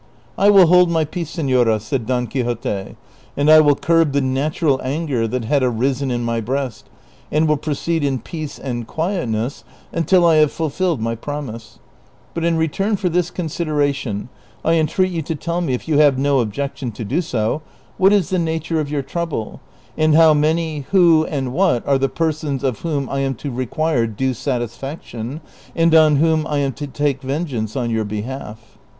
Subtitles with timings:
[0.45, 2.95] "I will hold my peace, senora," said Don Quixote,''
[3.37, 6.89] and I will curb the natural anger that had arisen in my breast,
[7.31, 11.77] and will proceed in peace and quietness until I have fulfilled my promise;
[12.33, 14.29] but in return for this consideration
[14.65, 17.61] I entreat you to tell me, if you have no objection to do so,
[17.99, 19.61] what is the nature of your trouble,
[19.95, 24.07] and how many, who, and what are the persons of whom I am to require
[24.07, 25.41] due satisfaction,
[25.75, 28.79] and on whom I am to take vengeance on your behalf